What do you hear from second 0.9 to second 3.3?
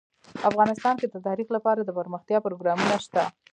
کې د تاریخ لپاره دپرمختیا پروګرامونه شته.